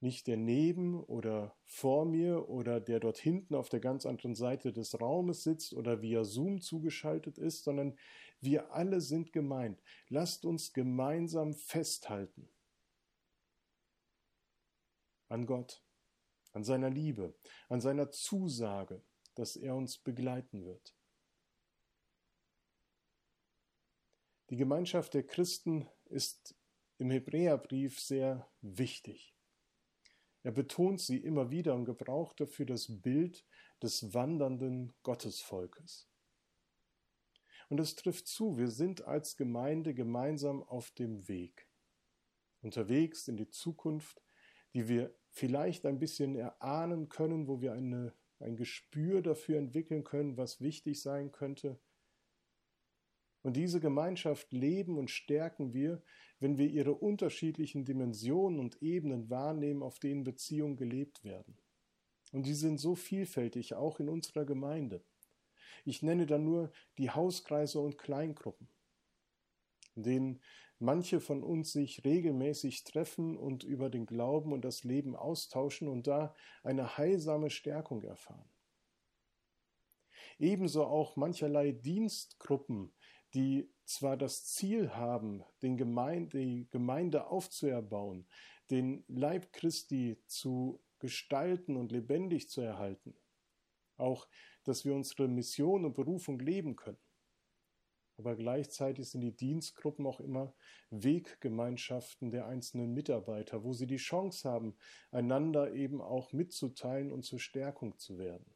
Nicht 0.00 0.26
der 0.26 0.36
neben 0.36 1.02
oder 1.02 1.56
vor 1.64 2.04
mir 2.04 2.48
oder 2.48 2.80
der 2.80 3.00
dort 3.00 3.16
hinten 3.16 3.54
auf 3.54 3.70
der 3.70 3.80
ganz 3.80 4.04
anderen 4.04 4.34
Seite 4.34 4.72
des 4.72 5.00
Raumes 5.00 5.44
sitzt 5.44 5.72
oder 5.72 6.02
via 6.02 6.24
Zoom 6.24 6.60
zugeschaltet 6.60 7.38
ist, 7.38 7.64
sondern 7.64 7.96
wir 8.44 8.72
alle 8.72 9.00
sind 9.00 9.32
gemeint. 9.32 9.80
Lasst 10.08 10.44
uns 10.44 10.72
gemeinsam 10.72 11.54
festhalten 11.54 12.48
an 15.28 15.46
Gott, 15.46 15.82
an 16.52 16.64
seiner 16.64 16.90
Liebe, 16.90 17.34
an 17.68 17.80
seiner 17.80 18.10
Zusage, 18.10 19.02
dass 19.34 19.56
er 19.56 19.74
uns 19.74 19.98
begleiten 19.98 20.64
wird. 20.64 20.94
Die 24.50 24.56
Gemeinschaft 24.56 25.14
der 25.14 25.26
Christen 25.26 25.88
ist 26.04 26.54
im 26.98 27.10
Hebräerbrief 27.10 27.98
sehr 27.98 28.48
wichtig. 28.60 29.34
Er 30.42 30.52
betont 30.52 31.00
sie 31.00 31.16
immer 31.16 31.50
wieder 31.50 31.74
und 31.74 31.86
gebraucht 31.86 32.38
dafür 32.38 32.66
das 32.66 33.00
Bild 33.00 33.44
des 33.82 34.12
wandernden 34.12 34.94
Gottesvolkes. 35.02 36.08
Und 37.68 37.80
es 37.80 37.94
trifft 37.94 38.26
zu, 38.26 38.56
wir 38.56 38.68
sind 38.68 39.04
als 39.04 39.36
Gemeinde 39.36 39.94
gemeinsam 39.94 40.62
auf 40.62 40.90
dem 40.92 41.28
Weg. 41.28 41.68
Unterwegs 42.62 43.28
in 43.28 43.36
die 43.36 43.48
Zukunft, 43.48 44.22
die 44.74 44.88
wir 44.88 45.14
vielleicht 45.28 45.86
ein 45.86 45.98
bisschen 45.98 46.34
erahnen 46.34 47.08
können, 47.08 47.48
wo 47.48 47.60
wir 47.60 47.72
eine, 47.72 48.14
ein 48.38 48.56
Gespür 48.56 49.22
dafür 49.22 49.58
entwickeln 49.58 50.04
können, 50.04 50.36
was 50.36 50.60
wichtig 50.60 51.00
sein 51.00 51.32
könnte. 51.32 51.78
Und 53.42 53.56
diese 53.56 53.78
Gemeinschaft 53.78 54.52
leben 54.52 54.96
und 54.96 55.10
stärken 55.10 55.74
wir, 55.74 56.02
wenn 56.40 56.56
wir 56.56 56.68
ihre 56.68 56.94
unterschiedlichen 56.94 57.84
Dimensionen 57.84 58.58
und 58.58 58.82
Ebenen 58.82 59.28
wahrnehmen, 59.28 59.82
auf 59.82 59.98
denen 59.98 60.24
Beziehungen 60.24 60.76
gelebt 60.76 61.24
werden. 61.24 61.58
Und 62.32 62.46
die 62.46 62.54
sind 62.54 62.78
so 62.78 62.94
vielfältig, 62.94 63.74
auch 63.74 64.00
in 64.00 64.08
unserer 64.08 64.44
Gemeinde. 64.44 65.04
Ich 65.84 66.02
nenne 66.02 66.26
dann 66.26 66.44
nur 66.44 66.72
die 66.98 67.10
Hauskreise 67.10 67.80
und 67.80 67.98
Kleingruppen, 67.98 68.68
in 69.94 70.02
denen 70.02 70.42
manche 70.78 71.20
von 71.20 71.42
uns 71.42 71.72
sich 71.72 72.04
regelmäßig 72.04 72.84
treffen 72.84 73.36
und 73.36 73.64
über 73.64 73.90
den 73.90 74.06
Glauben 74.06 74.52
und 74.52 74.64
das 74.64 74.84
Leben 74.84 75.16
austauschen 75.16 75.88
und 75.88 76.06
da 76.06 76.34
eine 76.62 76.98
heilsame 76.98 77.50
Stärkung 77.50 78.02
erfahren. 78.02 78.50
Ebenso 80.38 80.84
auch 80.84 81.16
mancherlei 81.16 81.72
Dienstgruppen, 81.72 82.92
die 83.34 83.72
zwar 83.84 84.16
das 84.16 84.44
Ziel 84.46 84.90
haben, 84.90 85.44
den 85.62 85.76
Gemeinde, 85.76 86.38
die 86.38 86.68
Gemeinde 86.70 87.26
aufzuerbauen, 87.26 88.26
den 88.70 89.04
Leib 89.08 89.52
Christi 89.52 90.22
zu 90.26 90.82
gestalten 90.98 91.76
und 91.76 91.92
lebendig 91.92 92.48
zu 92.48 92.60
erhalten, 92.60 93.14
auch 93.96 94.26
dass 94.64 94.84
wir 94.84 94.94
unsere 94.94 95.28
Mission 95.28 95.84
und 95.84 95.94
Berufung 95.94 96.38
leben 96.40 96.74
können. 96.76 96.98
Aber 98.16 98.36
gleichzeitig 98.36 99.10
sind 99.10 99.22
die 99.22 99.36
Dienstgruppen 99.36 100.06
auch 100.06 100.20
immer 100.20 100.54
Weggemeinschaften 100.90 102.30
der 102.30 102.46
einzelnen 102.46 102.92
Mitarbeiter, 102.92 103.64
wo 103.64 103.72
sie 103.72 103.86
die 103.86 103.96
Chance 103.96 104.48
haben, 104.48 104.76
einander 105.10 105.74
eben 105.74 106.00
auch 106.00 106.32
mitzuteilen 106.32 107.10
und 107.10 107.24
zur 107.24 107.40
Stärkung 107.40 107.98
zu 107.98 108.18
werden. 108.18 108.54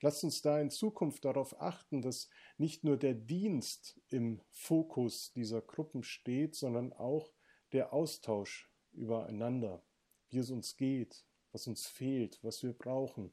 Lasst 0.00 0.22
uns 0.22 0.42
da 0.42 0.60
in 0.60 0.70
Zukunft 0.70 1.24
darauf 1.24 1.60
achten, 1.60 2.02
dass 2.02 2.28
nicht 2.58 2.84
nur 2.84 2.98
der 2.98 3.14
Dienst 3.14 4.00
im 4.10 4.42
Fokus 4.50 5.32
dieser 5.32 5.62
Gruppen 5.62 6.02
steht, 6.02 6.54
sondern 6.54 6.92
auch 6.92 7.32
der 7.72 7.92
Austausch 7.92 8.70
übereinander, 8.92 9.82
wie 10.28 10.38
es 10.38 10.50
uns 10.50 10.76
geht, 10.76 11.24
was 11.52 11.66
uns 11.66 11.86
fehlt, 11.86 12.38
was 12.42 12.62
wir 12.62 12.74
brauchen, 12.74 13.32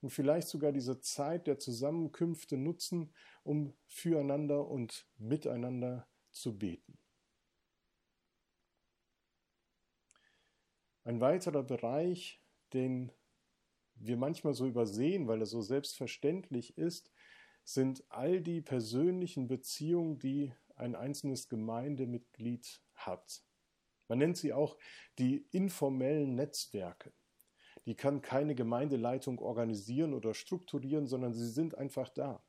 und 0.00 0.10
vielleicht 0.10 0.48
sogar 0.48 0.72
diese 0.72 1.00
Zeit 1.00 1.46
der 1.46 1.58
Zusammenkünfte 1.58 2.56
nutzen, 2.56 3.12
um 3.42 3.74
füreinander 3.86 4.68
und 4.68 5.06
miteinander 5.18 6.06
zu 6.30 6.58
beten. 6.58 6.98
Ein 11.04 11.20
weiterer 11.20 11.62
Bereich, 11.62 12.42
den 12.72 13.12
wir 13.94 14.16
manchmal 14.16 14.54
so 14.54 14.66
übersehen, 14.66 15.28
weil 15.28 15.40
er 15.40 15.46
so 15.46 15.62
selbstverständlich 15.62 16.76
ist, 16.76 17.12
sind 17.64 18.04
all 18.08 18.40
die 18.40 18.60
persönlichen 18.60 19.48
Beziehungen, 19.48 20.18
die 20.18 20.52
ein 20.76 20.94
einzelnes 20.94 21.48
Gemeindemitglied 21.48 22.82
hat. 22.94 23.42
Man 24.08 24.18
nennt 24.18 24.36
sie 24.36 24.52
auch 24.52 24.76
die 25.18 25.46
informellen 25.50 26.34
Netzwerke. 26.34 27.12
Die 27.86 27.94
kann 27.96 28.20
keine 28.20 28.54
Gemeindeleitung 28.54 29.38
organisieren 29.38 30.12
oder 30.12 30.34
strukturieren, 30.34 31.06
sondern 31.06 31.32
sie 31.32 31.48
sind 31.48 31.76
einfach 31.78 32.10
da. 32.10 32.44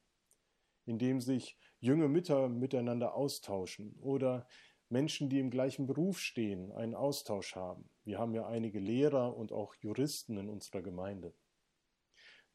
indem 0.85 1.21
sich 1.21 1.57
junge 1.79 2.07
Mütter 2.07 2.49
miteinander 2.49 3.13
austauschen 3.13 3.95
oder 4.01 4.47
Menschen, 4.89 5.29
die 5.29 5.39
im 5.39 5.51
gleichen 5.51 5.85
Beruf 5.85 6.19
stehen, 6.19 6.71
einen 6.71 6.95
Austausch 6.95 7.55
haben. 7.55 7.89
Wir 8.05 8.17
haben 8.19 8.33
ja 8.33 8.47
einige 8.47 8.79
Lehrer 8.79 9.35
und 9.37 9.51
auch 9.51 9.75
Juristen 9.75 10.37
in 10.37 10.49
unserer 10.49 10.81
Gemeinde. 10.81 11.35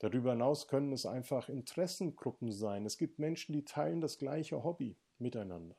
Darüber 0.00 0.32
hinaus 0.32 0.68
können 0.68 0.92
es 0.92 1.06
einfach 1.06 1.48
Interessengruppen 1.48 2.52
sein. 2.52 2.84
Es 2.84 2.98
gibt 2.98 3.18
Menschen, 3.18 3.54
die 3.54 3.64
teilen 3.64 4.02
das 4.02 4.18
gleiche 4.18 4.62
Hobby 4.62 4.98
miteinander. 5.18 5.76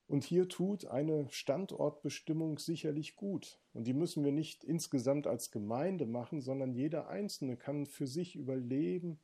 Und 0.07 0.25
hier 0.25 0.49
tut 0.49 0.87
eine 0.87 1.29
Standortbestimmung 1.31 2.59
sicherlich 2.59 3.15
gut. 3.15 3.61
Und 3.73 3.87
die 3.87 3.93
müssen 3.93 4.25
wir 4.25 4.33
nicht 4.33 4.65
insgesamt 4.65 5.29
als 5.29 5.53
Gemeinde 5.53 6.05
machen, 6.05 6.41
sondern 6.41 6.73
jeder 6.73 7.09
Einzelne 7.09 7.57
kann 7.57 7.87
für 7.87 8.09
sich 8.09 8.35
überlegen, 8.35 9.21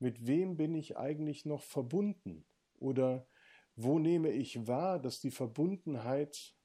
mit 0.00 0.26
wem 0.26 0.56
bin 0.56 0.74
ich 0.74 0.96
eigentlich 0.96 1.44
noch 1.44 1.62
verbunden? 1.62 2.44
Oder 2.80 3.28
wo 3.76 4.00
nehme 4.00 4.30
ich 4.30 4.66
wahr, 4.66 4.98
dass 4.98 5.20
die 5.20 5.30
Verbundenheit 5.30 6.56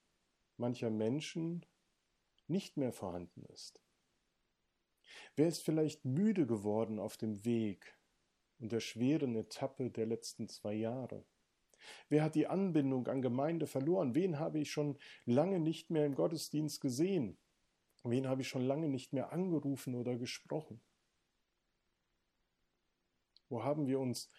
mancher 0.58 0.90
Menschen 0.90 1.64
nicht 2.48 2.76
mehr 2.76 2.92
vorhanden 2.92 3.44
ist? 3.54 3.84
Wer 5.36 5.48
ist 5.48 5.62
vielleicht 5.62 6.06
müde 6.06 6.48
geworden 6.48 6.98
auf 6.98 7.18
dem 7.18 7.46
Weg 7.46 8.00
und 8.64 8.72
der 8.72 8.80
schweren 8.80 9.36
Etappe 9.36 9.92
der 9.92 10.06
letzten 10.06 10.48
zwei 10.48 10.74
Jahre? 10.74 11.26
Wer 12.08 12.24
hat 12.24 12.34
die 12.34 12.48
Anbindung 12.48 13.06
an 13.08 13.22
Gemeinde 13.22 13.68
verloren? 13.68 14.16
Wen 14.16 14.40
habe 14.40 14.60
ich 14.60 14.72
schon 14.72 14.98
lange 15.26 15.60
nicht 15.60 15.90
mehr 15.90 16.06
im 16.06 16.16
Gottesdienst 16.16 16.80
gesehen? 16.80 17.38
Wen 18.06 18.26
habe 18.26 18.42
ich 18.42 18.48
schon 18.48 18.62
lange 18.62 18.88
nicht 18.88 19.12
mehr 19.12 19.34
angerufen 19.34 19.96
oder 19.96 20.16
gesprochen? 20.16 20.82
Wo 23.50 23.66
haben 23.66 23.86
wir 23.86 24.00
uns 24.00 24.32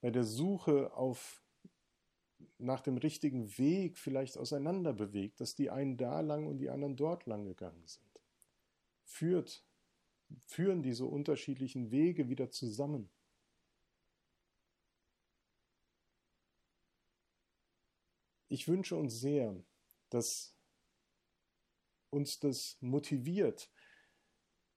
bei 0.00 0.12
der 0.12 0.24
Suche 0.24 0.94
auf 0.94 1.42
nach 2.58 2.82
dem 2.82 2.98
richtigen 2.98 3.58
Weg 3.58 3.98
vielleicht 3.98 4.38
auseinander 4.38 4.92
bewegt, 4.92 5.40
dass 5.40 5.56
die 5.56 5.70
einen 5.70 5.96
da 5.96 6.20
lang 6.20 6.46
und 6.46 6.58
die 6.58 6.70
anderen 6.70 6.94
dort 6.94 7.26
lang 7.26 7.44
gegangen 7.44 7.84
sind? 7.84 8.22
Führt, 9.02 9.66
führen 10.46 10.84
diese 10.84 11.06
unterschiedlichen 11.06 11.90
Wege 11.90 12.28
wieder 12.28 12.48
zusammen? 12.48 13.10
Ich 18.52 18.68
wünsche 18.68 18.96
uns 18.96 19.18
sehr, 19.18 19.64
dass 20.10 20.54
uns 22.10 22.38
das 22.38 22.76
motiviert, 22.82 23.70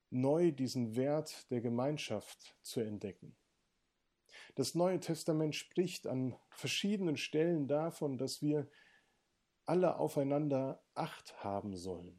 neu 0.10 0.54
diesen 0.54 0.96
Wert 0.96 1.52
der 1.52 1.60
Gemeinschaft 1.60 2.56
zu 2.62 2.80
entdecken. 2.80 3.36
Das 4.56 4.76
Neue 4.76 5.02
Testament 5.02 5.56
spricht 5.56 6.08
an 6.08 6.38
verschiedenen 6.52 7.18
Stellen 7.18 7.68
davon, 7.68 8.18
dass 8.18 8.42
wir 8.42 8.72
alle 9.66 9.98
aufeinander 9.98 10.82
Acht 10.94 11.44
haben 11.44 11.76
sollen, 11.76 12.18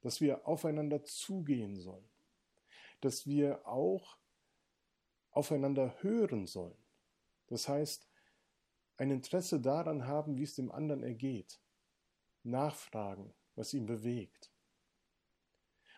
dass 0.00 0.20
wir 0.20 0.48
aufeinander 0.48 1.04
zugehen 1.04 1.76
sollen, 1.76 2.10
dass 3.02 3.24
wir 3.24 3.64
auch 3.68 4.18
aufeinander 5.30 6.02
hören 6.02 6.46
sollen. 6.46 6.82
Das 7.46 7.68
heißt, 7.68 8.07
ein 8.98 9.10
Interesse 9.12 9.60
daran 9.60 10.06
haben, 10.06 10.36
wie 10.36 10.42
es 10.42 10.54
dem 10.54 10.70
anderen 10.70 11.02
ergeht, 11.02 11.60
nachfragen, 12.42 13.32
was 13.54 13.72
ihn 13.72 13.86
bewegt. 13.86 14.52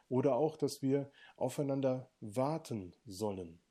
Oder 0.08 0.36
auch, 0.36 0.56
dass 0.56 0.82
wir 0.82 1.10
aufeinander 1.36 2.10
warten 2.20 2.94
sollen. 3.06 3.62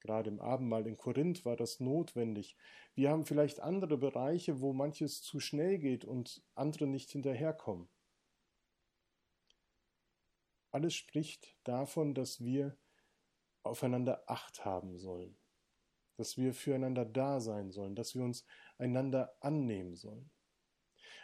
Gerade 0.00 0.30
im 0.30 0.40
Abendmahl 0.40 0.86
in 0.86 0.96
Korinth 0.96 1.44
war 1.44 1.56
das 1.56 1.80
notwendig. 1.80 2.56
Wir 2.94 3.10
haben 3.10 3.24
vielleicht 3.24 3.60
andere 3.60 3.98
Bereiche, 3.98 4.60
wo 4.60 4.72
manches 4.72 5.22
zu 5.22 5.40
schnell 5.40 5.78
geht 5.78 6.04
und 6.04 6.42
andere 6.54 6.86
nicht 6.86 7.10
hinterherkommen. 7.10 7.88
Alles 10.70 10.94
spricht 10.94 11.56
davon, 11.64 12.14
dass 12.14 12.44
wir 12.44 12.76
aufeinander 13.62 14.22
Acht 14.28 14.64
haben 14.64 14.98
sollen 14.98 15.37
dass 16.18 16.36
wir 16.36 16.52
füreinander 16.52 17.04
da 17.04 17.40
sein 17.40 17.70
sollen, 17.70 17.94
dass 17.94 18.14
wir 18.14 18.24
uns 18.24 18.44
einander 18.76 19.36
annehmen 19.40 19.94
sollen. 19.94 20.30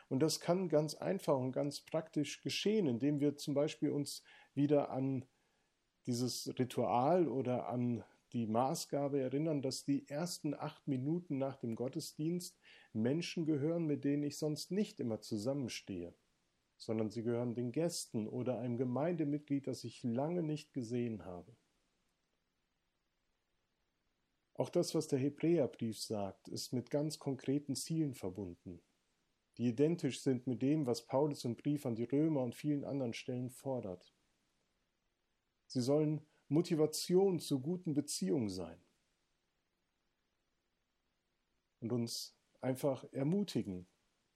Und 0.09 0.21
das 0.21 0.41
kann 0.41 0.69
ganz 0.69 0.95
einfach 0.95 1.37
und 1.37 1.53
ganz 1.53 1.81
praktisch 1.81 2.43
geschehen, 2.43 2.87
indem 2.87 3.21
wir 3.21 3.37
zum 3.37 3.55
Beispiel 3.55 3.91
uns 3.91 4.23
wieder 4.55 4.91
an 4.91 5.25
dieses 6.07 6.53
Ritual 6.59 7.27
oder 7.27 7.69
an 7.69 8.05
die 8.33 8.47
Maßgabe 8.47 9.21
erinnern, 9.21 9.63
dass 9.63 9.85
die 9.85 10.09
ersten 10.09 10.55
acht 10.55 10.87
Minuten 10.87 11.39
nach 11.39 11.57
dem 11.57 11.75
Gottesdienst 11.75 12.59
Menschen 12.93 13.47
gehören, 13.47 13.87
mit 13.87 14.05
denen 14.05 14.23
ich 14.23 14.39
sonst 14.39 14.71
nicht 14.71 15.01
immer 15.01 15.21
zusammenstehe, 15.21 16.15
sondern 16.77 17.11
sie 17.11 17.23
gehören 17.23 17.55
den 17.55 17.73
Gästen 17.73 18.29
oder 18.29 18.59
einem 18.59 18.77
Gemeindemitglied, 18.77 19.67
das 19.67 19.85
ich 19.85 20.03
lange 20.03 20.43
nicht 20.43 20.73
gesehen 20.73 21.25
habe. 21.25 21.57
Auch 24.55 24.71
das, 24.71 24.95
was 24.95 25.09
der 25.09 25.19
Hebräerbrief 25.19 26.01
sagt, 26.01 26.49
ist 26.49 26.73
mit 26.73 26.91
ganz 26.91 27.19
konkreten 27.19 27.75
Zielen 27.75 28.15
verbunden, 28.15 28.81
die 29.59 29.69
identisch 29.69 30.21
sind 30.21 30.47
mit 30.47 30.63
dem, 30.63 30.87
was 30.87 31.07
Paulus 31.07 31.45
im 31.45 31.57
Brief 31.57 31.87
an 31.87 31.97
die 31.97 32.05
Römer 32.05 32.43
und 32.43 32.55
vielen 32.55 32.85
anderen 32.85 33.15
Stellen 33.15 33.51
fordert. 33.51 34.15
Sie 35.67 35.81
sollen 35.81 36.25
Motivation 36.49 37.41
zu 37.41 37.61
guten 37.61 37.95
Beziehungen 37.95 38.49
sein 38.49 38.81
und 41.81 41.93
uns 41.93 42.39
einfach 42.61 43.05
ermutigen, 43.13 43.89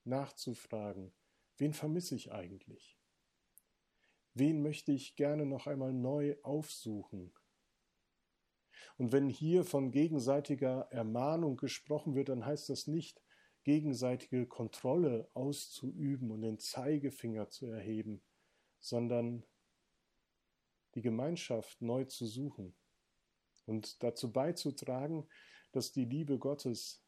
nachzufragen, 0.04 1.14
wen 1.59 1.72
vermisse 1.72 2.16
ich 2.16 2.33
eigentlich? 2.33 2.98
Wen 4.35 4.62
möchte 4.62 4.92
ich 4.92 5.16
gerne 5.16 5.46
noch 5.46 5.66
einmal 5.66 5.92
neu 5.92 6.37
aufsuchen? 6.42 7.33
Und 8.98 9.12
wenn 9.12 9.28
hier 9.28 9.64
von 9.64 9.92
gegenseitiger 9.92 10.88
Ermahnung 10.90 11.56
gesprochen 11.56 12.14
wird, 12.14 12.28
dann 12.28 12.44
heißt 12.44 12.68
das 12.68 12.88
nicht, 12.88 13.22
gegenseitige 13.62 14.46
Kontrolle 14.46 15.30
auszuüben 15.34 16.30
und 16.30 16.42
den 16.42 16.58
Zeigefinger 16.58 17.48
zu 17.48 17.66
erheben, 17.66 18.22
sondern 18.80 19.44
die 20.94 21.02
Gemeinschaft 21.02 21.80
neu 21.80 22.04
zu 22.04 22.26
suchen 22.26 22.74
und 23.66 24.02
dazu 24.02 24.32
beizutragen, 24.32 25.28
dass 25.72 25.92
die 25.92 26.04
Liebe 26.04 26.38
Gottes 26.38 27.04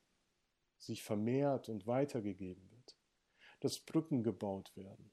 sich 0.79 1.03
vermehrt 1.03 1.69
und 1.69 1.87
weitergegeben 1.87 2.71
wird, 2.71 2.97
dass 3.61 3.81
Brücken 3.81 4.23
gebaut 4.23 4.77
werden. 4.77 5.11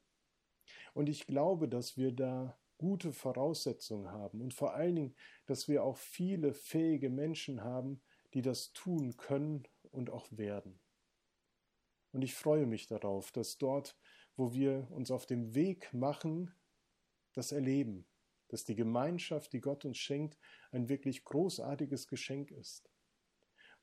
Und 0.93 1.09
ich 1.09 1.25
glaube, 1.25 1.67
dass 1.67 1.97
wir 1.97 2.11
da 2.11 2.59
gute 2.77 3.13
Voraussetzungen 3.13 4.11
haben 4.11 4.41
und 4.41 4.53
vor 4.53 4.73
allen 4.73 4.95
Dingen, 4.95 5.15
dass 5.45 5.67
wir 5.67 5.83
auch 5.83 5.97
viele 5.97 6.53
fähige 6.53 7.09
Menschen 7.09 7.63
haben, 7.63 8.01
die 8.33 8.41
das 8.41 8.73
tun 8.73 9.17
können 9.17 9.67
und 9.91 10.09
auch 10.09 10.27
werden. 10.31 10.79
Und 12.11 12.21
ich 12.21 12.33
freue 12.33 12.65
mich 12.65 12.87
darauf, 12.87 13.31
dass 13.31 13.57
dort, 13.57 13.97
wo 14.35 14.53
wir 14.53 14.87
uns 14.91 15.11
auf 15.11 15.25
dem 15.25 15.55
Weg 15.55 15.93
machen, 15.93 16.53
das 17.33 17.51
erleben, 17.51 18.07
dass 18.47 18.63
die 18.63 18.75
Gemeinschaft, 18.75 19.53
die 19.53 19.61
Gott 19.61 19.85
uns 19.85 19.97
schenkt, 19.97 20.37
ein 20.71 20.89
wirklich 20.89 21.23
großartiges 21.23 22.07
Geschenk 22.07 22.51
ist. 22.51 22.89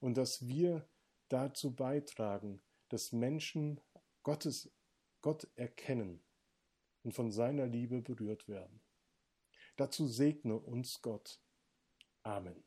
Und 0.00 0.16
dass 0.16 0.46
wir 0.46 0.88
dazu 1.28 1.74
beitragen, 1.74 2.62
dass 2.88 3.12
Menschen 3.12 3.80
Gottes, 4.22 4.72
Gott 5.20 5.48
erkennen 5.54 6.22
und 7.02 7.12
von 7.12 7.30
seiner 7.30 7.66
Liebe 7.66 8.02
berührt 8.02 8.48
werden. 8.48 8.83
Dazu 9.76 10.06
segne 10.06 10.54
uns 10.58 11.00
Gott. 11.02 11.40
Amen. 12.22 12.64